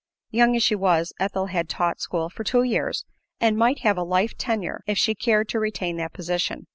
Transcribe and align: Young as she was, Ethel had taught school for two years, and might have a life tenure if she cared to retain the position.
Young 0.31 0.55
as 0.55 0.63
she 0.63 0.73
was, 0.73 1.13
Ethel 1.19 1.45
had 1.45 1.69
taught 1.69 2.01
school 2.01 2.27
for 2.31 2.43
two 2.43 2.63
years, 2.63 3.05
and 3.39 3.55
might 3.55 3.81
have 3.81 3.99
a 3.99 4.03
life 4.03 4.35
tenure 4.35 4.81
if 4.87 4.97
she 4.97 5.13
cared 5.13 5.47
to 5.49 5.59
retain 5.59 5.97
the 5.97 6.09
position. 6.11 6.65